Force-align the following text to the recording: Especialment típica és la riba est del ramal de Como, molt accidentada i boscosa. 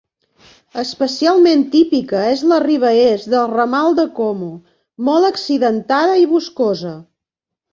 Especialment 0.83 1.65
típica 1.75 2.23
és 2.37 2.41
la 2.53 2.57
riba 2.65 2.93
est 3.01 3.29
del 3.35 3.47
ramal 3.53 3.99
de 4.01 4.07
Como, 4.21 4.49
molt 5.11 5.31
accidentada 5.31 6.17
i 6.25 6.29
boscosa. 6.33 6.97